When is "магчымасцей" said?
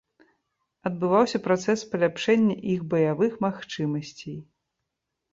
3.45-4.39